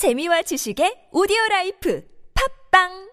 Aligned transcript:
재미와 0.00 0.40
지식의 0.48 1.12
오디오 1.12 1.36
라이프. 1.50 2.00
팝빵 2.32 3.09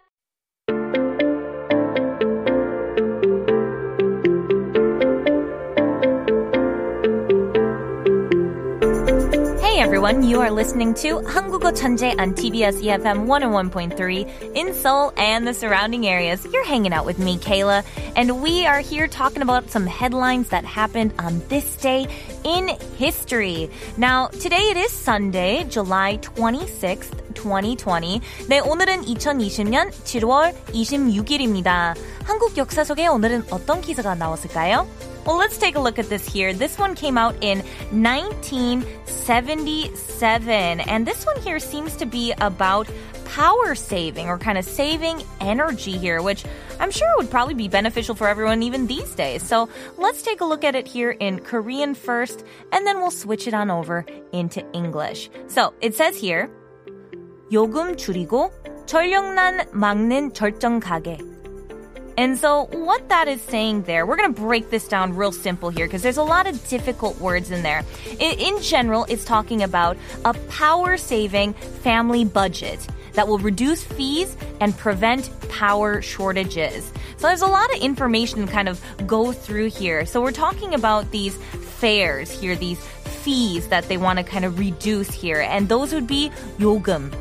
Hey 9.77 9.81
everyone, 9.81 10.23
you 10.23 10.41
are 10.41 10.51
listening 10.51 10.95
to 11.03 11.21
한국어 11.23 11.73
천재 11.73 12.15
on 12.19 12.35
TBS 12.35 12.83
EFM 12.83 13.27
101.3 13.27 14.55
in 14.55 14.75
Seoul 14.75 15.13
and 15.17 15.47
the 15.47 15.53
surrounding 15.55 16.07
areas. 16.07 16.47
You're 16.53 16.65
hanging 16.65 16.93
out 16.93 17.05
with 17.05 17.19
me, 17.19 17.39
Kayla, 17.39 17.85
and 18.17 18.43
we 18.43 18.67
are 18.67 18.81
here 18.81 19.09
talking 19.09 19.43
about 19.43 19.71
some 19.71 19.87
headlines 19.87 20.49
that 20.51 20.65
happened 20.65 21.15
on 21.19 21.43
this 21.49 21.77
day 21.77 22.07
in 22.45 22.69
history. 22.97 23.71
Now, 23.97 24.29
today 24.29 24.71
it 24.71 24.77
is 24.77 24.93
Sunday, 24.93 25.65
July 25.65 26.19
26th, 26.19 27.35
2020. 27.35 28.21
네, 28.49 28.61
오늘은 28.61 29.05
2020년 29.07 29.91
7월 29.91 30.55
26일입니다. 30.73 31.95
한국 32.25 32.57
역사 32.57 32.85
속에 32.85 33.07
오늘은 33.09 33.45
어떤 33.51 33.81
기사가 33.81 34.15
나왔을까요? 34.15 34.87
Well, 35.28 35.36
let's 35.36 35.58
take 35.58 35.76
a 35.76 35.82
look 35.82 36.00
at 36.00 36.08
this 36.08 36.26
here. 36.26 36.54
This 36.54 36.80
one 36.80 36.96
came 36.96 37.18
out 37.18 37.36
in 37.42 37.58
1977, 37.92 40.80
and 40.80 41.06
this 41.06 41.26
one 41.26 41.38
here 41.42 41.60
seems 41.60 41.98
to 41.98 42.06
be 42.06 42.34
about 42.40 42.88
power 43.26 43.76
saving 43.76 44.30
or 44.30 44.38
kind 44.38 44.58
of 44.58 44.64
saving 44.64 45.22
energy 45.42 45.98
here, 45.98 46.22
which 46.22 46.46
I'm 46.80 46.92
sure 46.92 47.10
would 47.18 47.30
probably 47.30 47.56
be 47.56 47.68
beneficial 47.68 48.16
for 48.16 48.30
everyone 48.30 48.64
even 48.64 48.88
these 48.88 49.14
days. 49.16 49.44
So 49.44 49.68
let's 49.98 50.22
take 50.22 50.40
a 50.40 50.46
look 50.46 50.64
at 50.64 50.76
it 50.76 50.88
here 50.88 51.12
in 51.12 51.40
Korean 51.40 51.94
first, 51.94 52.46
and 52.72 52.88
then 52.88 53.02
we'll 53.02 53.12
switch 53.12 53.50
it 53.50 53.54
on 53.54 53.70
over 53.70 54.06
into 54.32 54.64
English. 54.72 55.30
So 55.48 55.74
it 55.82 55.94
says 55.94 56.16
here, 56.16 56.50
요금 57.52 57.98
줄이고 57.98 58.50
전력난 58.86 59.68
막는 59.74 60.32
절전 60.32 60.80
가계. 60.80 61.18
And 62.18 62.36
so, 62.36 62.66
what 62.72 63.10
that 63.10 63.28
is 63.28 63.40
saying 63.44 63.84
there, 63.84 64.08
we're 64.08 64.16
going 64.16 64.34
to 64.34 64.42
break 64.42 64.72
this 64.72 64.88
down 64.88 65.16
real 65.16 65.32
simple 65.32 65.70
here 65.70 65.86
because 65.86 66.02
there's 66.02 66.18
a 66.18 66.24
lot 66.24 66.48
of 66.48 66.68
difficult 66.68 67.20
words 67.20 67.52
in 67.52 67.62
there. 67.62 67.86
In, 68.20 68.40
in 68.40 68.62
general, 68.62 69.06
it's 69.08 69.24
talking 69.24 69.62
about 69.62 69.98
a 70.26 70.34
power 70.50 70.98
saving 70.98 71.54
family 71.54 72.26
budget 72.26 72.86
that 73.14 73.28
will 73.28 73.38
reduce 73.38 73.84
fees 73.84 74.36
and 74.60 74.76
prevent 74.76 75.30
power 75.50 76.02
shortages. 76.02 76.92
So, 77.18 77.28
there's 77.28 77.44
a 77.44 77.48
lot 77.48 77.72
of 77.76 77.82
information 77.82 78.48
to 78.48 78.52
kind 78.52 78.68
of 78.68 78.84
go 79.06 79.32
through 79.32 79.70
here. 79.70 80.08
So, 80.08 80.20
we're 80.20 80.32
talking 80.32 80.74
about 80.74 81.12
these 81.12 81.38
fares 81.38 82.32
here, 82.32 82.56
these 82.56 82.84
fees 83.28 83.68
that 83.68 83.88
they 83.88 83.98
want 83.98 84.18
to 84.18 84.24
kind 84.24 84.44
of 84.44 84.58
reduce 84.58 85.12
here, 85.12 85.42
and 85.42 85.70
those 85.70 85.94
would 85.94 86.08
be 86.08 86.32
요금 86.58 87.12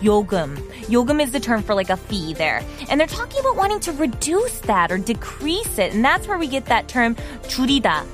Yogum. 0.00 0.56
Yogum 0.86 1.22
is 1.22 1.32
the 1.32 1.40
term 1.40 1.62
for 1.62 1.74
like 1.74 1.90
a 1.90 1.96
fee 1.96 2.34
there. 2.34 2.62
And 2.88 3.00
they're 3.00 3.06
talking 3.06 3.40
about 3.40 3.56
wanting 3.56 3.80
to 3.80 3.92
reduce 3.92 4.60
that 4.60 4.92
or 4.92 4.98
decrease 4.98 5.78
it. 5.78 5.94
And 5.94 6.04
that's 6.04 6.26
where 6.26 6.38
we 6.38 6.46
get 6.46 6.66
that 6.66 6.88
term 6.88 7.16
줄이다. 7.48 8.04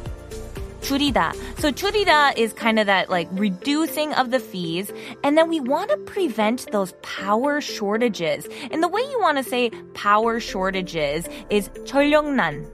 줄이다. 0.82 1.34
So 1.58 1.70
줄이다 1.70 2.36
is 2.36 2.52
kind 2.52 2.78
of 2.78 2.86
that 2.86 3.10
like 3.10 3.28
reducing 3.32 4.12
of 4.14 4.30
the 4.30 4.40
fees. 4.40 4.92
And 5.24 5.36
then 5.36 5.48
we 5.48 5.60
want 5.60 5.90
to 5.90 5.96
prevent 5.98 6.70
those 6.72 6.94
power 7.02 7.60
shortages. 7.60 8.48
And 8.70 8.82
the 8.82 8.88
way 8.88 9.02
you 9.02 9.20
want 9.20 9.38
to 9.38 9.44
say 9.44 9.70
power 9.94 10.40
shortages 10.40 11.28
is 11.50 11.68
전력난. 11.84 12.66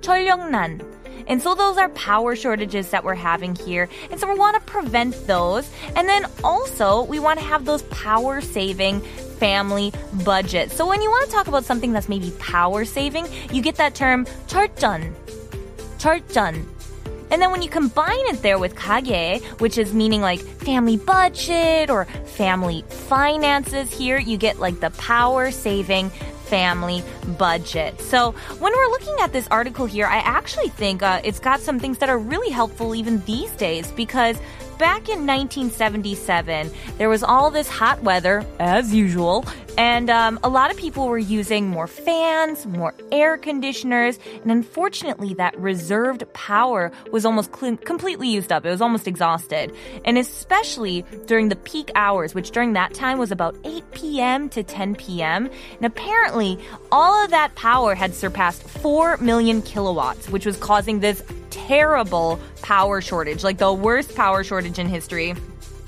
전력난. 0.00 0.80
And 1.26 1.40
so 1.40 1.54
those 1.54 1.76
are 1.76 1.88
power 1.90 2.34
shortages 2.34 2.90
that 2.90 3.04
we're 3.04 3.14
having 3.14 3.54
here. 3.54 3.88
And 4.10 4.18
so 4.18 4.28
we 4.28 4.38
want 4.38 4.56
to 4.56 4.62
prevent 4.62 5.26
those. 5.26 5.70
And 5.94 6.08
then 6.08 6.26
also 6.42 7.04
we 7.04 7.18
want 7.18 7.38
to 7.38 7.44
have 7.44 7.64
those 7.64 7.82
power 7.84 8.40
saving 8.40 9.00
family 9.38 9.92
budgets. 10.24 10.74
So 10.74 10.86
when 10.86 11.00
you 11.00 11.10
want 11.10 11.30
to 11.30 11.32
talk 11.34 11.46
about 11.46 11.64
something 11.64 11.92
that's 11.92 12.08
maybe 12.08 12.32
power 12.38 12.84
saving, 12.84 13.26
you 13.52 13.62
get 13.62 13.76
that 13.76 13.94
term 13.94 14.26
철전. 14.46 15.12
철전. 15.98 16.66
And 17.30 17.40
then 17.40 17.52
when 17.52 17.62
you 17.62 17.68
combine 17.68 18.18
it 18.26 18.42
there 18.42 18.58
with 18.58 18.74
kage, 18.74 19.40
which 19.60 19.78
is 19.78 19.94
meaning 19.94 20.20
like 20.20 20.40
family 20.40 20.96
budget 20.96 21.88
or 21.88 22.06
family 22.26 22.84
finances 22.88 23.92
here, 23.92 24.18
you 24.18 24.36
get 24.36 24.58
like 24.58 24.80
the 24.80 24.90
power 24.90 25.52
saving 25.52 26.10
family 26.45 27.03
budget. 27.37 27.99
So 28.01 28.31
when 28.59 28.73
we're 28.73 28.89
looking 28.89 29.15
at 29.21 29.33
this 29.33 29.47
article 29.49 29.85
here, 29.85 30.07
I 30.07 30.17
actually 30.17 30.69
think 30.69 31.03
uh, 31.03 31.21
it's 31.23 31.39
got 31.39 31.59
some 31.59 31.79
things 31.79 31.97
that 31.99 32.09
are 32.09 32.17
really 32.17 32.49
helpful 32.49 32.95
even 32.95 33.23
these 33.25 33.51
days 33.51 33.91
because 33.91 34.37
back 34.77 35.09
in 35.09 35.25
1977, 35.25 36.71
there 36.97 37.09
was 37.09 37.23
all 37.23 37.49
this 37.51 37.67
hot 37.67 38.01
weather, 38.03 38.45
as 38.59 38.93
usual, 38.93 39.45
and 39.77 40.09
um, 40.09 40.39
a 40.43 40.49
lot 40.49 40.71
of 40.71 40.77
people 40.77 41.07
were 41.07 41.17
using 41.17 41.67
more 41.67 41.87
fans, 41.87 42.65
more 42.65 42.93
air 43.11 43.37
conditioners, 43.37 44.17
and 44.41 44.51
unfortunately, 44.51 45.33
that 45.35 45.57
reserved 45.57 46.23
power 46.33 46.91
was 47.11 47.25
almost 47.25 47.53
cl- 47.55 47.77
completely 47.77 48.29
used 48.29 48.51
up. 48.51 48.65
It 48.65 48.69
was 48.69 48.81
almost 48.81 49.07
exhausted. 49.07 49.73
And 50.05 50.17
especially 50.17 51.03
during 51.25 51.49
the 51.49 51.55
peak 51.57 51.91
hours, 51.95 52.33
which 52.33 52.51
during 52.51 52.73
that 52.73 52.93
time 52.93 53.17
was 53.17 53.31
about 53.31 53.55
8 53.65 53.83
p.m. 53.91 54.49
to 54.49 54.63
10 54.63 54.95
p.m. 54.95 55.49
And 55.77 55.85
apparently, 55.85 56.57
all 56.91 57.23
of 57.23 57.31
that 57.31 57.55
power 57.55 57.95
had 57.95 58.13
surpassed 58.13 58.63
4 58.63 59.17
million 59.17 59.61
kilowatts, 59.61 60.29
which 60.29 60.45
was 60.45 60.57
causing 60.57 60.99
this 60.99 61.21
terrible 61.55 62.39
power 62.61 63.01
shortage, 63.01 63.43
like 63.43 63.57
the 63.57 63.71
worst 63.73 64.15
power 64.15 64.43
shortage 64.43 64.77
in 64.77 64.87
history. 64.87 65.33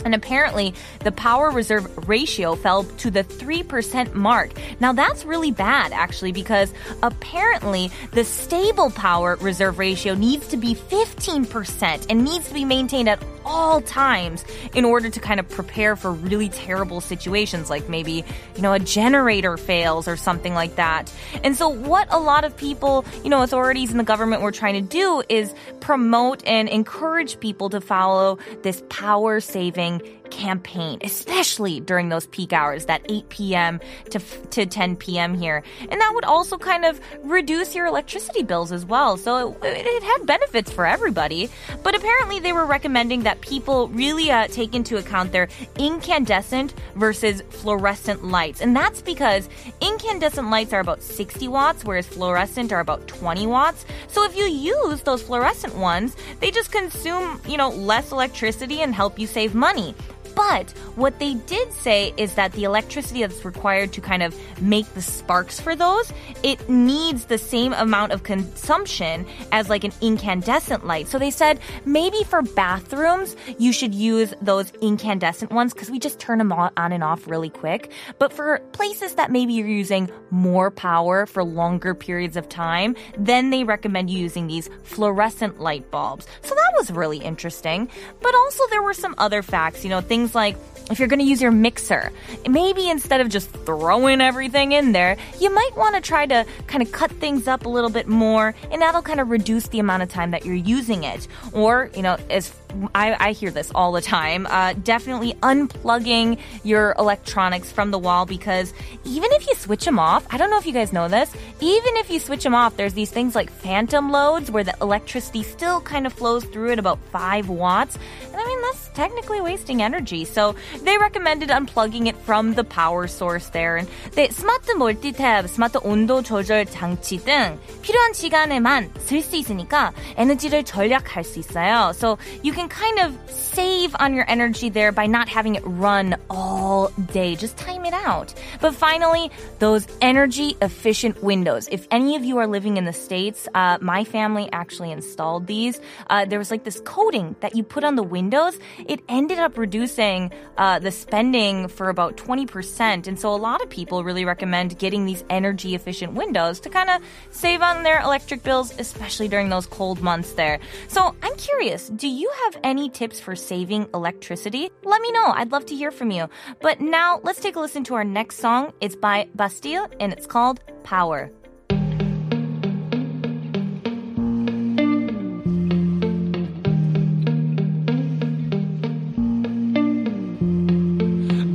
And 0.06 0.16
apparently, 0.16 0.74
the 1.04 1.12
power 1.12 1.50
reserve 1.50 2.08
ratio 2.08 2.56
fell 2.56 2.84
to 2.84 3.12
the 3.12 3.24
3% 3.24 4.14
mark. 4.14 4.52
Now, 4.80 4.94
that's 4.94 5.26
really 5.26 5.52
bad, 5.52 5.92
actually, 5.92 6.32
because 6.32 6.74
apparently 7.04 7.92
the 8.12 8.24
stable 8.24 8.90
power 8.92 9.36
reserve 9.42 9.80
ratio 9.80 10.14
needs 10.14 10.48
to 10.48 10.58
be 10.58 10.76
15% 10.76 12.06
and 12.10 12.24
needs 12.24 12.48
to 12.48 12.54
be 12.54 12.64
maintained 12.64 13.10
at 13.10 13.22
all 13.48 13.82
times 13.82 14.44
in 14.76 14.86
order 14.86 15.10
to 15.10 15.20
kind 15.20 15.40
of 15.40 15.48
prepare 15.50 15.96
for 15.96 16.12
really 16.12 16.50
terrible 16.50 17.02
situations, 17.02 17.70
like 17.70 17.88
maybe, 17.88 18.26
you 18.56 18.62
know, 18.62 18.74
a 18.74 18.80
generator 18.80 19.56
fails 19.58 20.08
or 20.08 20.18
something 20.18 20.54
like 20.54 20.76
that. 20.76 21.12
And 21.44 21.56
so, 21.56 21.70
what 21.70 22.08
a 22.12 22.20
lot 22.20 22.44
of 22.44 22.56
people, 22.58 23.06
you 23.24 23.30
know, 23.30 23.42
authorities 23.42 23.92
in 23.92 23.98
the 23.98 24.04
government 24.04 24.42
were 24.42 24.52
trying 24.52 24.76
to 24.76 24.82
do 24.82 25.24
is 25.30 25.56
promote 25.80 26.46
and 26.46 26.68
encourage 26.68 27.40
people 27.40 27.70
to 27.70 27.80
follow 27.80 28.38
this 28.64 28.84
power 28.90 29.40
saving 29.40 30.02
campaign, 30.32 31.00
especially 31.02 31.80
during 31.80 32.10
those 32.10 32.28
peak 32.28 32.54
hours, 32.54 32.86
that 32.86 33.02
8 33.10 33.30
p.m. 33.30 33.80
to, 34.12 34.20
to 34.20 34.66
10 34.66 34.96
p.m. 34.96 35.34
here. 35.34 35.64
And 35.90 36.00
that 36.00 36.12
would 36.14 36.26
also 36.26 36.58
kind 36.58 36.86
of 36.86 37.00
reduce 37.24 37.76
your 37.76 37.86
electricity 37.86 38.44
bills 38.44 38.72
as 38.72 38.86
well. 38.86 39.18
So 39.18 39.54
it, 39.64 39.86
it 39.86 40.04
had 40.04 40.26
benefits 40.26 40.72
for 40.72 40.86
everybody. 40.86 41.50
But 41.84 41.96
apparently 41.96 42.40
they 42.40 42.54
were 42.54 42.66
recommending 42.66 43.24
that 43.24 43.42
people 43.42 43.88
really 43.90 44.32
uh, 44.32 44.48
take 44.48 44.76
into 44.76 44.98
account 44.98 45.32
their 45.32 45.48
incandescent 45.78 46.74
versus 46.96 47.42
fluorescent 47.50 48.24
lights. 48.24 48.62
And 48.62 48.76
that's 48.76 49.02
because 49.02 49.50
incandescent 49.82 50.50
lights 50.50 50.74
are 50.74 50.80
about 50.80 51.02
60 51.02 51.48
watts, 51.48 51.84
whereas 51.84 52.08
fluorescent 52.08 52.72
are 52.72 52.80
about 52.80 53.08
20 53.08 53.48
watts. 53.48 53.86
So 54.08 54.24
if 54.24 54.36
you 54.36 54.46
use 54.46 55.02
those 55.02 55.22
fluorescent 55.22 55.76
ones, 55.76 56.16
they 56.40 56.52
just 56.52 56.72
consume, 56.72 57.42
you 57.48 57.58
know, 57.58 57.70
less 57.70 58.12
electricity 58.12 58.82
and 58.82 58.94
help 58.94 59.20
you 59.20 59.28
save 59.28 59.56
money. 59.56 59.96
But 60.38 60.70
what 60.94 61.18
they 61.18 61.34
did 61.34 61.74
say 61.74 62.14
is 62.16 62.36
that 62.36 62.52
the 62.52 62.64
electricity 62.64 63.22
that's 63.22 63.44
required 63.44 63.92
to 63.94 64.02
kind 64.02 64.22
of 64.22 64.36
make 64.62 64.86
the 64.94 65.02
sparks 65.02 65.60
for 65.60 65.76
those, 65.76 66.14
it 66.44 66.70
needs 66.70 67.26
the 67.26 67.40
same 67.40 67.74
amount 67.74 68.12
of 68.12 68.22
consumption 68.22 69.26
as 69.52 69.68
like 69.68 69.84
an 69.84 69.94
incandescent 70.00 70.86
light. 70.86 71.08
So 71.08 71.18
they 71.18 71.32
said 71.32 71.60
maybe 71.86 72.24
for 72.24 72.44
bathrooms, 72.44 73.36
you 73.58 73.74
should 73.74 73.96
use 73.96 74.32
those 74.40 74.72
incandescent 74.80 75.52
ones 75.52 75.74
because 75.74 75.90
we 75.90 75.98
just 75.98 76.20
turn 76.20 76.38
them 76.38 76.52
on 76.52 76.72
and 76.78 77.04
off 77.04 77.28
really 77.28 77.50
quick. 77.50 77.92
But 78.20 78.32
for 78.32 78.60
places 78.74 79.16
that 79.16 79.32
maybe 79.32 79.54
you're 79.54 79.68
using 79.68 80.08
more 80.30 80.70
power 80.70 81.26
for 81.26 81.44
longer 81.44 81.96
periods 81.96 82.38
of 82.38 82.48
time, 82.48 82.96
then 83.18 83.50
they 83.50 83.64
recommend 83.64 84.12
using 84.12 84.46
these 84.46 84.70
fluorescent 84.84 85.60
light 85.60 85.90
bulbs. 85.90 86.28
So 86.44 86.54
that 86.54 86.74
was 86.78 86.92
really 86.92 87.18
interesting. 87.18 87.90
But 88.22 88.36
also 88.36 88.64
there 88.70 88.84
were 88.84 88.94
some 88.94 89.16
other 89.18 89.42
facts, 89.42 89.84
you 89.84 89.90
know, 89.90 90.02
things 90.02 90.27
like 90.36 90.58
if 90.90 91.00
you're 91.00 91.08
going 91.08 91.20
to 91.20 91.26
use 91.26 91.42
your 91.42 91.52
mixer, 91.52 92.12
maybe 92.48 92.90
instead 92.90 93.20
of 93.22 93.30
just 93.30 93.50
throwing 93.50 94.22
everything 94.22 94.72
in 94.72 94.92
there, 94.94 95.18
you 95.40 95.54
might 95.54 95.76
want 95.76 95.96
to 95.96 96.02
try 96.02 96.26
to 96.26 96.46
kind 96.68 96.82
of 96.82 96.92
cut 96.92 97.12
things 97.12 97.48
up 97.48 97.66
a 97.66 97.70
little 97.70 97.90
bit 97.90 98.08
more, 98.08 98.56
and 98.72 98.82
that'll 98.82 99.02
kind 99.02 99.20
of 99.20 99.30
reduce 99.30 99.68
the 99.68 99.80
amount 99.80 100.04
of 100.04 100.10
time 100.10 100.32
that 100.32 100.46
you're 100.46 100.56
using 100.56 101.04
it. 101.04 101.28
Or, 101.52 101.90
you 101.94 102.02
know, 102.02 102.18
as 102.30 102.54
I, 102.95 103.29
I 103.29 103.33
hear 103.33 103.51
this 103.51 103.71
all 103.75 103.93
the 103.93 104.01
time. 104.01 104.47
Uh, 104.47 104.73
definitely 104.73 105.35
unplugging 105.43 106.39
your 106.65 106.95
electronics 106.99 107.71
from 107.71 107.91
the 107.91 107.99
wall 107.99 108.25
because 108.27 108.73
even 109.05 109.31
if 109.33 109.47
you 109.47 109.55
switch 109.55 109.85
them 109.85 109.99
off, 109.99 110.27
I 110.31 110.39
don't 110.39 110.51
know 110.51 110.59
if 110.59 110.67
you 110.67 110.73
guys 110.73 110.93
know 110.93 111.09
this, 111.09 111.31
even 111.61 111.97
if 111.97 112.11
you 112.11 112.19
switch 112.19 112.43
them 112.43 112.55
off, 112.55 112.77
there's 112.77 112.95
these 112.95 113.11
things 113.11 113.35
like 113.35 113.51
phantom 113.51 114.11
loads 114.11 114.51
where 114.51 114.65
the 114.65 114.75
electricity 114.81 115.43
still 115.43 115.81
kind 115.81 116.07
of 116.07 116.13
flows 116.13 116.45
through 116.45 116.73
at 116.73 116.79
about 116.79 116.99
5 117.11 117.49
watts. 117.49 117.99
And 118.33 118.37
I 118.37 118.45
mean, 118.45 118.63
that's 118.63 118.89
technically 118.95 119.41
wasting 119.41 119.83
energy. 119.83 120.25
So 120.25 120.55
they 120.83 120.97
recommended 120.99 121.51
unplugging 121.51 122.07
it 122.07 122.17
from 122.17 122.55
the 122.55 122.65
power 122.65 123.07
source 123.07 123.49
there. 123.51 123.77
And 123.77 123.89
네, 124.13 124.29
스마트 124.31 124.73
멀티탭, 124.77 125.49
스마트 125.49 125.79
온도 125.83 126.23
조절 126.23 126.67
장치 126.67 127.19
등 127.19 127.59
필요한 127.83 128.13
시간에만 128.13 128.93
쓸 129.01 129.23
수 129.23 129.37
있으니까 129.37 129.93
에너지를 130.17 130.65
절약할 130.65 131.25
수 131.25 131.39
있어요. 131.39 131.93
So 131.95 132.19
you 132.43 132.53
can 132.58 132.70
kind 132.70 133.00
of 133.00 133.16
save 133.30 133.96
on 134.00 134.16
your 134.16 134.28
energy 134.28 134.70
there 134.70 134.92
by 134.92 135.06
not 135.06 135.30
having 135.30 135.54
it 135.54 135.64
run 135.64 136.16
all 136.28 136.88
day. 137.12 137.36
Just 137.36 137.56
time 137.56 137.77
it 137.88 137.94
out. 137.94 138.34
But 138.62 138.76
finally, 138.76 139.32
those 139.60 139.88
energy 140.02 140.56
efficient 140.62 141.24
windows. 141.24 141.68
If 141.72 141.88
any 141.90 142.16
of 142.16 142.24
you 142.24 142.38
are 142.38 142.48
living 142.48 142.78
in 142.78 142.86
the 142.86 142.94
States, 142.94 143.48
uh, 143.56 143.78
my 143.82 144.04
family 144.04 144.50
actually 144.52 144.92
installed 144.92 145.48
these. 145.48 145.80
Uh, 146.10 146.26
there 146.26 146.40
was 146.40 146.52
like 146.52 146.64
this 146.64 146.82
coating 146.82 147.36
that 147.40 147.56
you 147.56 147.64
put 147.64 147.84
on 147.84 147.96
the 147.96 148.04
windows. 148.04 148.60
It 148.86 149.02
ended 149.10 149.40
up 149.40 149.58
reducing 149.58 150.32
uh, 150.58 150.80
the 150.80 150.92
spending 150.92 151.68
for 151.68 151.90
about 151.90 152.18
20%. 152.18 153.08
And 153.08 153.20
so 153.20 153.34
a 153.34 153.36
lot 153.36 153.64
of 153.64 153.70
people 153.70 154.04
really 154.04 154.26
recommend 154.26 154.78
getting 154.78 155.06
these 155.06 155.24
energy 155.30 155.76
efficient 155.76 156.14
windows 156.14 156.60
to 156.62 156.70
kind 156.70 156.90
of 156.90 157.02
save 157.32 157.62
on 157.62 157.84
their 157.84 158.02
electric 158.02 158.44
bills, 158.44 158.74
especially 158.80 159.28
during 159.28 159.50
those 159.50 159.66
cold 159.66 160.02
months 160.02 160.34
there. 160.34 160.60
So 160.88 161.16
I'm 161.24 161.36
curious, 161.38 161.90
do 161.90 162.08
you 162.08 162.30
have 162.46 162.58
any 162.64 162.90
tips 162.90 163.20
for 163.20 163.36
saving 163.36 163.88
electricity? 163.94 164.70
Let 164.84 165.02
me 165.02 165.12
know. 165.12 165.34
I'd 165.36 165.52
love 165.52 165.66
to 165.68 165.76
hear 165.76 165.92
from 165.92 166.12
you. 166.12 166.30
But 166.62 166.82
now 166.82 167.20
let's 167.24 167.40
take 167.40 167.56
a 167.56 167.60
listen 167.60 167.77
to 167.86 167.96
our 167.96 168.04
next 168.04 168.40
song. 168.40 168.72
It's 168.82 168.96
by 168.96 169.28
Bastille 169.36 169.90
and 170.00 170.14
it's 170.14 170.26
called 170.26 170.62
Power. 170.84 171.32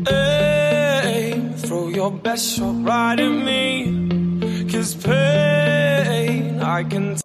Hey, 0.07 1.41
throw 1.57 1.89
your 1.89 2.11
best 2.11 2.57
shot 2.57 2.85
right 2.85 3.19
at 3.19 3.31
me. 3.31 4.69
Cause 4.71 4.95
pain, 4.95 6.61
I 6.61 6.85
can 6.85 7.22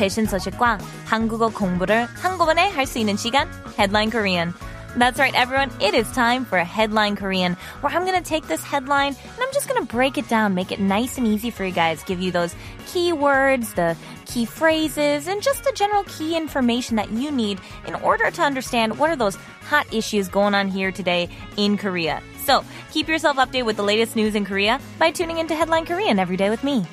최신 0.00 0.26
소식과 0.26 0.78
한국어 1.06 1.48
공부를 1.48 2.06
한꺼번에 2.14 2.68
할 2.70 2.86
수 2.86 2.98
있는 2.98 3.16
시간 3.16 3.48
Headline 3.76 4.10
Korean. 4.10 4.52
That's 4.96 5.18
right, 5.18 5.34
everyone. 5.34 5.70
It 5.80 5.94
is 5.94 6.10
time 6.12 6.44
for 6.44 6.58
a 6.58 6.64
Headline 6.64 7.14
Korean, 7.14 7.56
where 7.80 7.92
I'm 7.92 8.04
going 8.04 8.20
to 8.20 8.28
take 8.28 8.48
this 8.48 8.62
headline 8.64 9.14
and 9.14 9.40
I'm 9.40 9.52
just 9.52 9.68
going 9.68 9.80
to 9.80 9.86
break 9.86 10.18
it 10.18 10.28
down, 10.28 10.54
make 10.54 10.72
it 10.72 10.80
nice 10.80 11.18
and 11.18 11.26
easy 11.26 11.50
for 11.50 11.64
you 11.64 11.72
guys, 11.72 12.02
give 12.02 12.20
you 12.20 12.32
those 12.32 12.54
key 12.86 13.12
words, 13.12 13.72
the 13.74 13.96
key 14.26 14.44
phrases, 14.44 15.28
and 15.28 15.42
just 15.42 15.62
the 15.62 15.72
general 15.76 16.02
key 16.04 16.36
information 16.36 16.96
that 16.96 17.10
you 17.12 17.30
need 17.30 17.60
in 17.86 17.94
order 17.94 18.30
to 18.30 18.42
understand 18.42 18.98
what 18.98 19.10
are 19.10 19.16
those 19.16 19.36
hot 19.62 19.86
issues 19.92 20.28
going 20.28 20.54
on 20.54 20.66
here 20.66 20.90
today 20.90 21.28
in 21.56 21.76
Korea. 21.78 22.20
So 22.44 22.64
keep 22.90 23.08
yourself 23.08 23.36
updated 23.36 23.66
with 23.66 23.76
the 23.76 23.84
latest 23.84 24.16
news 24.16 24.34
in 24.34 24.44
Korea 24.44 24.80
by 24.98 25.12
tuning 25.12 25.38
into 25.38 25.54
Headline 25.54 25.86
Korean 25.86 26.18
every 26.18 26.36
day 26.36 26.50
with 26.50 26.64
me. 26.64 26.84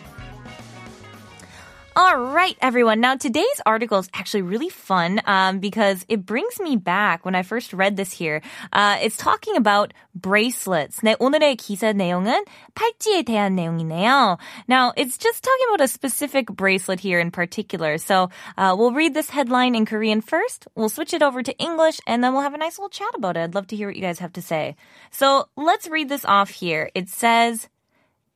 All 1.97 2.15
right, 2.15 2.55
everyone. 2.61 3.01
Now, 3.01 3.15
today's 3.15 3.59
article 3.65 3.97
is 3.97 4.07
actually 4.13 4.43
really 4.43 4.69
fun 4.69 5.19
um, 5.25 5.57
because 5.57 6.05
it 6.07 6.27
brings 6.27 6.59
me 6.59 6.77
back 6.77 7.25
when 7.25 7.33
I 7.33 7.41
first 7.41 7.73
read 7.73 7.97
this 7.97 8.11
here. 8.11 8.43
Uh, 8.71 8.99
it's 9.01 9.17
talking 9.17 9.57
about 9.57 9.95
bracelets. 10.13 11.01
네, 11.01 11.15
오늘의 11.17 11.55
기사 11.57 11.93
내용은 11.93 12.45
팔찌에 12.75 13.23
대한 13.23 13.55
내용이네요. 13.55 14.37
Now, 14.67 14.93
it's 14.95 15.17
just 15.17 15.43
talking 15.43 15.65
about 15.69 15.81
a 15.81 15.87
specific 15.87 16.45
bracelet 16.53 16.99
here 16.99 17.19
in 17.19 17.31
particular. 17.31 17.97
So, 17.97 18.29
uh, 18.59 18.75
we'll 18.77 18.93
read 18.93 19.15
this 19.15 19.31
headline 19.31 19.73
in 19.73 19.87
Korean 19.87 20.21
first. 20.21 20.67
We'll 20.75 20.89
switch 20.89 21.15
it 21.15 21.23
over 21.23 21.41
to 21.41 21.57
English, 21.57 21.99
and 22.05 22.23
then 22.23 22.31
we'll 22.31 22.43
have 22.43 22.53
a 22.53 22.59
nice 22.59 22.77
little 22.77 22.93
chat 22.93 23.15
about 23.15 23.37
it. 23.37 23.41
I'd 23.41 23.55
love 23.55 23.65
to 23.73 23.75
hear 23.75 23.87
what 23.87 23.95
you 23.95 24.03
guys 24.03 24.19
have 24.19 24.33
to 24.33 24.41
say. 24.43 24.75
So, 25.09 25.49
let's 25.55 25.89
read 25.89 26.09
this 26.09 26.25
off 26.25 26.51
here. 26.51 26.91
It 26.93 27.09
says, 27.09 27.69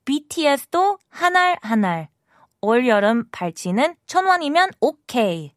BTS도 0.06 0.97
한알 1.13 1.57
한알. 1.62 2.07
올 2.66 2.88
여름 2.88 3.30
팔찌는 3.30 3.94
천 4.06 4.26
원이면 4.26 4.70
오케이. 4.80 5.52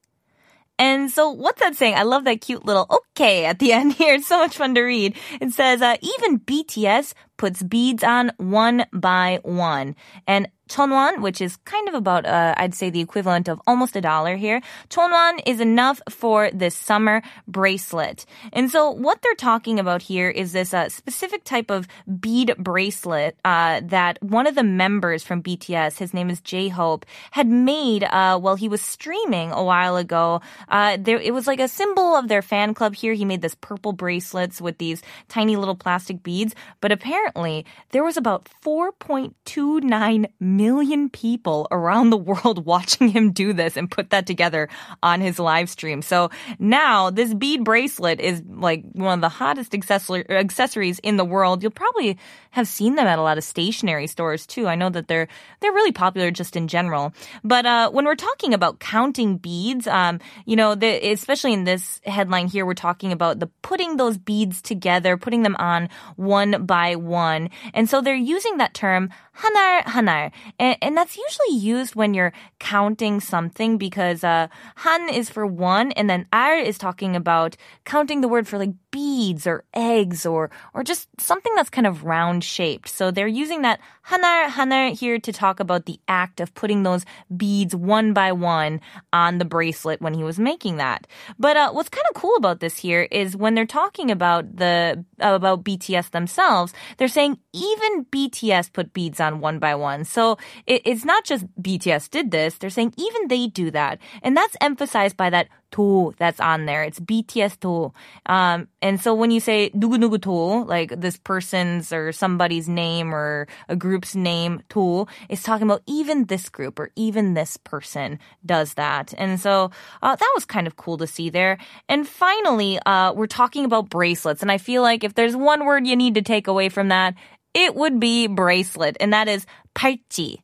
And 0.78 1.12
so 1.12 1.32
what's 1.32 1.60
that 1.60 1.76
saying? 1.76 1.96
I 1.96 2.04
love 2.04 2.24
that 2.26 2.40
cute 2.40 2.66
little 2.66 2.86
okay 2.90 3.46
at 3.46 3.58
the 3.58 3.74
end 3.78 3.94
here. 3.94 4.14
It's 4.14 4.28
so 4.28 4.38
much 4.38 4.56
fun 4.58 4.76
to 4.76 4.82
read. 4.82 5.18
It 5.42 5.52
says, 5.52 5.82
uh, 5.82 5.98
even 6.02 6.40
BTS 6.40 7.14
puts 7.36 7.64
beads 7.64 8.04
on 8.04 8.32
one 8.38 8.86
by 8.94 9.40
one. 9.42 9.96
And 10.28 10.48
chonwon, 10.70 11.22
which 11.22 11.42
is 11.42 11.58
kind 11.66 11.90
of 11.90 11.96
about, 11.96 12.26
uh, 12.26 12.54
I'd 12.56 12.76
say 12.76 12.90
the 12.90 13.02
equivalent 13.02 13.50
of 13.50 13.60
almost 13.68 13.96
a 13.96 14.02
dollar 14.02 14.36
here. 14.36 14.62
Chonwon 14.90 15.42
is 15.46 15.60
enough 15.60 16.02
for 16.10 16.50
this 16.52 16.76
summer 16.76 17.22
bracelet. 17.48 18.26
And 18.54 18.72
so 18.72 18.92
what 18.92 19.22
they're 19.22 19.34
talking 19.34 19.80
about 19.80 20.04
here 20.04 20.30
is 20.30 20.54
this 20.54 20.74
uh, 20.74 20.88
specific 20.90 21.44
type 21.44 21.72
of 21.72 21.88
bead 22.20 22.54
bracelet 22.58 23.38
uh, 23.44 23.82
that 23.86 24.22
one 24.24 24.48
of 24.48 24.56
the 24.56 24.64
members 24.64 25.24
from 25.24 25.42
BTS, 25.42 25.98
his 25.98 26.14
name 26.14 26.30
is 26.30 26.40
J-Hope, 26.42 27.06
had 27.32 27.48
made 27.48 28.04
uh, 28.04 28.40
while 28.40 28.56
he 28.56 28.70
was 28.70 28.82
streaming 28.82 29.52
a 29.52 29.64
while 29.64 29.98
ago. 29.98 30.42
Uh, 30.68 30.98
there, 31.00 31.20
it 31.20 31.34
was 31.34 31.48
like 31.48 31.60
a 31.60 31.68
symbol 31.68 32.16
of 32.16 32.28
their 32.28 32.44
fan 32.44 32.74
club 32.74 32.94
here. 32.94 33.14
He 33.14 33.26
made 33.26 33.42
this 33.42 33.56
purple 33.56 33.94
bracelets 33.94 34.62
with 34.62 34.78
these 34.78 35.02
tiny 35.28 35.56
little 35.56 35.76
plastic 35.76 36.22
beads. 36.22 36.54
But 36.80 36.92
apparently, 36.92 37.66
there 37.90 38.04
was 38.04 38.18
about 38.18 38.48
4.29 38.64 40.26
million 40.40 40.59
million 40.60 41.10
people 41.10 41.68
around 41.72 42.10
the 42.10 42.18
world 42.18 42.66
watching 42.74 43.08
him 43.08 43.32
do 43.32 43.54
this 43.54 43.78
and 43.78 43.90
put 43.90 44.10
that 44.10 44.28
together 44.28 44.68
on 45.02 45.22
his 45.22 45.40
live 45.40 45.70
stream. 45.70 46.02
So 46.02 46.30
now 46.60 47.10
this 47.10 47.34
bead 47.34 47.64
bracelet 47.64 48.20
is 48.20 48.44
like 48.46 48.84
one 48.92 49.20
of 49.20 49.22
the 49.22 49.30
hottest 49.30 49.74
accessories 49.74 51.00
in 51.00 51.16
the 51.16 51.24
world. 51.24 51.64
You'll 51.64 51.72
probably 51.72 52.18
have 52.52 52.68
seen 52.68 52.96
them 52.96 53.08
at 53.08 53.20
a 53.20 53.22
lot 53.22 53.38
of 53.38 53.44
stationery 53.44 54.08
stores 54.08 54.46
too. 54.46 54.68
I 54.68 54.76
know 54.76 54.90
that 54.90 55.08
they're 55.08 55.28
they're 55.62 55.72
really 55.72 55.92
popular 55.92 56.32
just 56.32 56.56
in 56.56 56.68
general. 56.68 57.14
But 57.44 57.66
uh, 57.66 57.90
when 57.92 58.06
we're 58.06 58.16
talking 58.16 58.54
about 58.54 58.80
counting 58.80 59.38
beads, 59.38 59.88
um, 59.88 60.20
you 60.46 60.56
know, 60.56 60.76
the, 60.76 61.12
especially 61.12 61.54
in 61.54 61.64
this 61.64 62.02
headline 62.06 62.48
here, 62.48 62.66
we're 62.66 62.74
talking 62.74 63.12
about 63.12 63.40
the 63.40 63.48
putting 63.62 63.98
those 63.98 64.18
beads 64.18 64.62
together, 64.62 65.16
putting 65.16 65.44
them 65.44 65.56
on 65.58 65.90
one 66.16 66.66
by 66.66 66.96
one, 66.96 67.50
and 67.74 67.90
so 67.90 68.02
they're 68.02 68.16
using 68.16 68.58
that 68.58 68.74
term 68.74 69.10
hanar 69.40 69.84
hanar, 69.84 70.32
and, 70.58 70.78
and 70.82 70.98
that's 70.98 71.18
usually 71.18 71.58
used 71.58 71.96
when 71.96 72.14
you're 72.14 72.34
counting 72.60 73.20
something 73.20 73.78
because 73.78 74.24
uh, 74.24 74.48
han 74.78 75.10
is 75.10 75.30
for 75.30 75.46
one, 75.46 75.92
and 75.94 76.10
then 76.10 76.26
ar 76.34 76.58
is 76.58 76.78
talking 76.78 77.16
about 77.16 77.56
counting 77.86 78.22
the 78.22 78.28
word 78.28 78.48
for 78.48 78.58
like 78.58 78.74
beads 78.92 79.46
or 79.46 79.64
eggs 79.74 80.26
or 80.26 80.50
or 80.74 80.84
just 80.84 81.08
something 81.20 81.54
that's 81.56 81.70
kind 81.70 81.86
of 81.86 82.04
round 82.04 82.44
shaped. 82.44 82.90
So 82.90 83.12
they're 83.12 83.28
using 83.28 83.62
that 83.62 83.80
hanar 84.08 84.48
hanar 84.48 84.98
here 84.98 85.20
to 85.20 85.32
talk 85.32 85.60
about 85.60 85.86
the 85.86 86.00
act 86.08 86.40
of 86.40 86.54
putting 86.56 86.84
those 86.84 87.06
beads 87.36 87.76
one 87.76 88.14
by 88.14 88.32
one 88.32 88.82
on 89.14 89.38
the 89.38 89.46
bracelet 89.46 90.02
when 90.02 90.14
he 90.14 90.24
was 90.24 90.40
making 90.40 90.78
that. 90.78 91.06
But 91.38 91.58
uh, 91.58 91.72
what's 91.72 91.90
kind 91.90 92.06
of 92.10 92.16
cool 92.20 92.36
about 92.36 92.60
this 92.60 92.78
here 92.78 93.08
is 93.12 93.36
when 93.36 93.54
they're 93.54 93.66
talking 93.66 94.10
about 94.10 94.58
the 94.58 95.06
about 95.20 95.64
BTS 95.64 96.12
themselves, 96.12 96.74
they're 96.98 97.08
saying 97.08 97.38
even 97.54 98.06
BTS 98.06 98.74
put 98.74 98.94
beads 98.94 99.20
on 99.20 99.40
one 99.40 99.60
by 99.60 99.76
one. 99.76 100.04
So 100.06 100.38
it, 100.67 100.83
it's 100.85 101.05
not 101.05 101.25
just 101.25 101.47
BTS 101.61 102.11
did 102.11 102.31
this; 102.31 102.59
they're 102.59 102.71
saying 102.71 102.95
even 102.97 103.29
they 103.29 103.47
do 103.47 103.71
that, 103.71 103.99
and 104.23 104.37
that's 104.37 104.57
emphasized 104.61 105.17
by 105.17 105.31
that 105.31 105.49
도 105.75 106.15
that's 106.19 106.39
on 106.39 106.67
there. 106.67 106.85
It's 106.85 107.01
BTS 107.01 107.59
도. 107.59 107.93
Um, 108.27 108.69
and 108.81 109.01
so 109.01 109.13
when 109.13 109.31
you 109.31 109.41
say 109.41 109.71
누구누구 109.71 110.19
도, 110.21 110.67
like 110.67 110.95
this 111.01 111.19
person's 111.19 111.93
or 111.93 112.13
somebody's 112.13 112.69
name 112.69 113.13
or 113.13 113.49
a 113.69 113.75
group's 113.75 114.15
name 114.15 114.63
도, 114.69 115.09
it's 115.29 115.43
talking 115.43 115.67
about 115.67 115.83
even 115.87 116.27
this 116.27 116.49
group 116.49 116.79
or 116.79 116.91
even 116.95 117.35
this 117.35 117.57
person 117.57 118.19
does 118.47 118.75
that. 118.75 119.13
And 119.19 119.41
so 119.41 119.71
uh, 120.03 120.15
that 120.15 120.33
was 120.35 120.45
kind 120.45 120.67
of 120.67 120.77
cool 120.77 120.97
to 120.99 121.07
see 121.07 121.29
there. 121.29 121.59
And 121.89 122.07
finally, 122.07 122.79
uh, 122.87 123.13
we're 123.13 123.27
talking 123.27 123.65
about 123.65 123.91
bracelets. 123.91 124.43
And 124.43 124.53
I 124.53 124.59
feel 124.59 124.83
like 124.83 125.03
if 125.03 125.15
there's 125.15 125.35
one 125.35 125.65
word 125.65 125.87
you 125.87 125.97
need 125.97 126.15
to 126.15 126.23
take 126.23 126.47
away 126.47 126.69
from 126.69 126.89
that, 126.89 127.15
it 127.55 127.75
would 127.75 128.01
be 128.01 128.27
bracelet. 128.27 128.97
And 129.01 129.13
that 129.13 129.29
is 129.29 129.47
팔찌. 129.75 130.39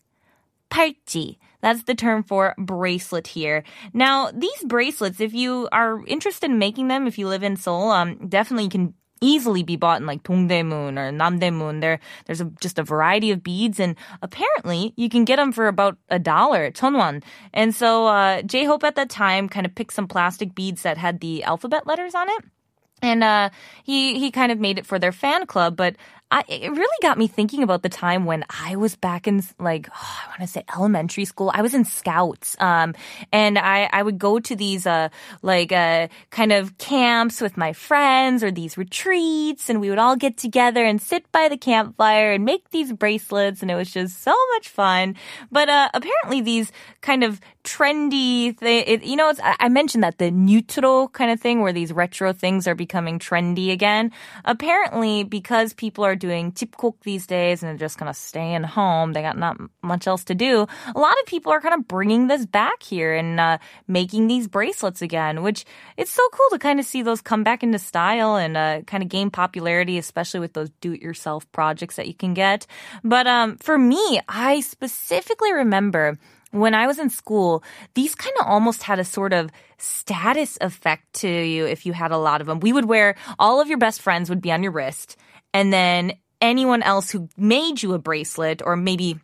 팔찌. 0.71 1.37
That's 1.61 1.83
the 1.83 1.95
term 1.95 2.23
for 2.23 2.55
bracelet 2.57 3.27
here. 3.27 3.65
Now, 3.93 4.31
these 4.31 4.65
bracelets, 4.65 5.21
if 5.21 5.35
you 5.35 5.69
are 5.73 6.03
interested 6.07 6.51
in 6.51 6.59
making 6.59 6.89
them, 6.89 7.07
if 7.07 7.19
you 7.19 7.29
live 7.29 7.43
in 7.43 7.57
Seoul, 7.57 7.91
um, 7.91 8.29
definitely 8.29 8.65
you 8.65 8.71
can 8.71 8.95
easily 9.21 9.63
be 9.63 9.77
bought 9.77 10.01
in 10.01 10.07
like 10.07 10.23
Dongdaemun 10.23 10.97
or 10.97 11.13
Namdaemun. 11.13 11.83
There, 11.83 12.01
there's 12.25 12.41
a, 12.41 12.47
just 12.61 12.79
a 12.79 12.83
variety 12.83 13.31
of 13.31 13.43
beads, 13.43 13.79
and 13.79 13.95
apparently 14.23 14.95
you 14.97 15.11
can 15.11 15.25
get 15.25 15.37
them 15.37 15.53
for 15.53 15.69
about 15.69 15.99
a 16.09 16.19
dollar, 16.19 16.71
천원. 16.71 17.23
And 17.53 17.75
so 17.75 18.07
uh, 18.07 18.43
J 18.43 18.65
Hope 18.65 18.83
at 18.85 18.97
that 18.97 19.11
time 19.11 19.49
kind 19.49 19.67
of 19.67 19.75
picked 19.75 19.93
some 19.93 20.09
plastic 20.09 20.55
beads 20.55 20.83
that 20.83 20.97
had 20.97 21.21
the 21.21 21.45
alphabet 21.45 21.87
letters 21.87 22.15
on 22.15 22.29
it. 22.31 22.45
And 23.03 23.25
uh, 23.25 23.51
he 23.85 24.19
he 24.19 24.31
kind 24.31 24.53
of 24.53 24.59
made 24.59 24.79
it 24.79 24.87
for 24.87 24.99
their 24.99 25.13
fan 25.13 25.47
club, 25.47 25.77
but 25.77 25.97
I, 26.32 26.44
it 26.48 26.72
really 26.72 26.98
got 27.04 27.18
me 27.18 27.28
thinking 27.28 27.62
about 27.62 27.84
the 27.84 27.90
time 27.90 28.26
when 28.26 28.46
I 28.50 28.76
was 28.78 28.96
back 28.96 29.28
in 29.28 29.44
like 29.60 29.88
oh, 29.90 30.20
I 30.26 30.30
want 30.30 30.42
to 30.42 30.48
say 30.48 30.64
elementary 30.76 31.24
school. 31.26 31.52
I 31.54 31.62
was 31.62 31.74
in 31.76 31.86
scouts, 31.86 32.56
um, 32.60 32.96
and 33.32 33.60
I 33.60 33.88
I 33.94 34.02
would 34.02 34.18
go 34.18 34.40
to 34.40 34.56
these 34.56 34.88
uh 34.88 35.10
like 35.44 35.72
uh 35.72 36.08
kind 36.32 36.52
of 36.52 36.78
camps 36.80 37.42
with 37.42 37.58
my 37.58 37.74
friends 37.74 38.44
or 38.44 38.52
these 38.52 38.76
retreats, 38.78 39.70
and 39.70 39.80
we 39.80 39.90
would 39.90 40.00
all 40.00 40.16
get 40.16 40.36
together 40.36 40.84
and 40.84 41.00
sit 41.00 41.32
by 41.32 41.48
the 41.48 41.58
campfire 41.58 42.32
and 42.32 42.44
make 42.44 42.72
these 42.72 42.92
bracelets, 42.92 43.62
and 43.62 43.70
it 43.70 43.76
was 43.76 43.92
just 43.92 44.24
so 44.24 44.36
much 44.56 44.68
fun. 44.68 45.16
But 45.52 45.70
uh, 45.70 45.90
apparently 45.94 46.42
these 46.42 46.72
kind 47.02 47.24
of 47.24 47.40
trendy 47.66 48.56
thing, 48.58 49.04
you 49.04 49.16
know, 49.16 49.34
I 49.44 49.68
mentioned 49.70 50.04
that 50.04 50.20
the 50.20 50.32
newtro 50.32 51.12
kind 51.12 51.32
of 51.32 51.42
thing 51.42 51.62
where 51.62 51.74
these 51.74 51.92
retro 51.92 52.32
things 52.32 52.68
are 52.68 52.76
becoming 52.76 53.20
trendy 53.20 53.72
again. 53.72 54.12
Apparently, 54.46 55.24
because 55.24 55.74
people 55.74 56.06
are 56.06 56.16
doing 56.16 56.52
집콕 56.52 56.94
these 57.02 57.28
days 57.28 57.64
and 57.64 57.70
they're 57.70 57.86
just 57.86 57.98
kind 57.98 58.10
of 58.10 58.16
staying 58.16 58.64
home, 58.64 59.14
they 59.14 59.22
got 59.22 59.38
not 59.38 59.58
much 59.82 60.08
else 60.08 60.24
to 60.26 60.36
do. 60.36 60.68
A 60.96 61.00
lot 61.00 61.20
of 61.20 61.26
people 61.26 61.52
are 61.52 61.60
kind 61.60 61.74
of 61.74 61.88
bringing 61.88 62.28
this 62.28 62.46
back 62.46 62.84
here 62.84 63.14
and 63.14 63.40
uh, 63.40 63.58
making 63.88 64.28
these 64.28 64.48
bracelets 64.48 65.02
again, 65.02 65.42
which 65.42 65.66
it's 65.98 66.12
so 66.12 66.24
cool 66.32 66.50
to 66.52 66.60
kind 66.60 66.80
of 66.80 66.86
see 66.86 67.02
those 67.02 67.22
come 67.22 67.44
back 67.44 67.64
into 67.64 67.80
style 67.80 68.36
and 68.38 68.56
uh, 68.56 68.82
kind 68.86 69.04
of 69.04 69.10
gain 69.10 69.32
popularity, 69.32 69.98
especially 69.98 70.40
with 70.40 70.54
those 70.54 70.70
do-it-yourself 70.82 71.52
projects 71.52 71.96
that 71.96 72.08
you 72.08 72.14
can 72.14 72.34
get. 72.36 72.68
But 73.04 73.26
um, 73.26 73.58
for 73.58 73.78
me, 73.78 74.22
I 74.30 74.62
specifically 74.62 75.52
remember 75.52 76.18
when 76.56 76.74
I 76.74 76.88
was 76.88 77.00
in 77.00 77.10
school, 77.10 77.64
these 77.94 78.16
kind 78.16 78.36
of 78.40 78.48
almost 78.48 78.84
had 78.84 79.00
a 79.00 79.04
sort 79.04 79.34
of 79.34 79.52
status 79.78 80.58
effect 80.62 81.14
to 81.22 81.30
you 81.30 81.66
if 81.66 81.86
you 81.86 81.94
had 81.94 82.12
a 82.12 82.18
lot 82.18 82.42
of 82.42 82.48
them. 82.48 82.60
We 82.60 82.74
would 82.74 82.86
wear 82.86 83.16
all 83.38 83.62
of 83.62 83.68
your 83.68 83.78
best 83.78 84.02
friends 84.02 84.30
would 84.30 84.42
be 84.42 84.52
on 84.52 84.64
your 84.64 84.72
wrist, 84.72 85.18
and 85.54 85.72
then 85.72 86.14
anyone 86.42 86.84
else 86.84 87.12
who 87.12 87.30
made 87.38 87.84
you 87.84 87.94
a 87.94 88.00
bracelet 88.00 88.62
or 88.64 88.76
maybe 88.76 89.20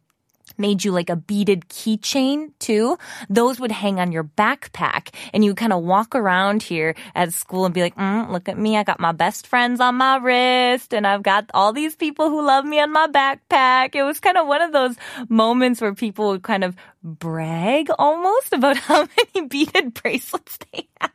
made 0.62 0.86
you 0.86 0.92
like 0.92 1.10
a 1.10 1.16
beaded 1.16 1.68
keychain 1.68 2.52
too. 2.60 2.98
Those 3.30 3.60
would 3.60 3.72
hang 3.72 4.00
on 4.00 4.12
your 4.12 4.24
backpack 4.24 5.14
and 5.34 5.44
you 5.44 5.56
kind 5.56 5.74
of 5.74 5.84
walk 5.84 6.16
around 6.16 6.64
here 6.64 6.96
at 7.16 7.34
school 7.34 7.66
and 7.66 7.74
be 7.74 7.82
like, 7.82 7.96
mm, 7.96 8.32
look 8.32 8.48
at 8.48 8.58
me. 8.58 8.78
I 8.78 8.84
got 8.84 9.00
my 9.00 9.12
best 9.12 9.48
friends 9.48 9.82
on 9.82 9.96
my 9.96 10.18
wrist 10.18 10.94
and 10.94 11.06
I've 11.06 11.24
got 11.24 11.50
all 11.54 11.74
these 11.74 11.96
people 11.96 12.30
who 12.30 12.46
love 12.46 12.64
me 12.64 12.80
on 12.80 12.92
my 12.94 13.08
backpack. 13.08 13.96
It 13.96 14.04
was 14.04 14.20
kind 14.20 14.38
of 14.38 14.48
one 14.48 14.62
of 14.62 14.72
those 14.72 14.96
moments 15.28 15.82
where 15.82 15.94
people 15.94 16.30
would 16.30 16.44
kind 16.44 16.64
of 16.64 16.76
brag 17.04 17.90
almost 17.98 18.54
about 18.54 18.78
how 18.88 19.08
many 19.36 19.48
beaded 19.48 19.94
bracelets 19.94 20.58
they 20.72 20.88
have. 21.02 21.11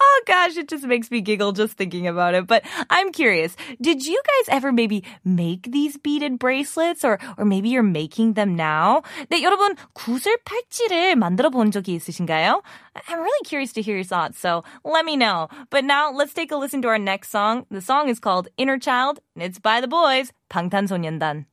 Oh 0.00 0.22
gosh, 0.26 0.56
it 0.56 0.68
just 0.68 0.84
makes 0.84 1.10
me 1.10 1.20
giggle 1.20 1.52
just 1.52 1.74
thinking 1.74 2.06
about 2.06 2.34
it. 2.34 2.46
But 2.46 2.64
I'm 2.90 3.12
curious, 3.12 3.56
did 3.80 4.06
you 4.06 4.20
guys 4.22 4.54
ever 4.54 4.72
maybe 4.72 5.04
make 5.24 5.70
these 5.72 5.96
beaded 5.96 6.38
bracelets 6.38 7.04
or 7.04 7.18
or 7.36 7.44
maybe 7.44 7.68
you're 7.68 7.82
making 7.82 8.34
them 8.34 8.54
now? 8.54 9.02
네, 9.30 9.42
여러분 9.42 9.76
구슬 9.94 10.36
팔찌를 10.44 11.16
만들어 11.16 11.50
본 11.50 11.70
적이 11.70 11.98
있으신가요? 11.98 12.62
I'm 13.08 13.18
really 13.18 13.44
curious 13.44 13.72
to 13.74 13.82
hear 13.82 13.96
your 13.96 14.04
thoughts, 14.04 14.38
so 14.38 14.62
let 14.84 15.04
me 15.04 15.16
know. 15.16 15.48
But 15.70 15.84
now 15.84 16.10
let's 16.10 16.34
take 16.34 16.52
a 16.52 16.56
listen 16.56 16.82
to 16.82 16.88
our 16.88 16.98
next 16.98 17.30
song. 17.30 17.66
The 17.70 17.80
song 17.80 18.08
is 18.08 18.20
called 18.20 18.48
Inner 18.56 18.78
Child 18.78 19.20
and 19.34 19.42
it's 19.42 19.58
by 19.58 19.80
the 19.80 19.88
boys, 19.88 20.32
방탄소년단. 20.50 21.46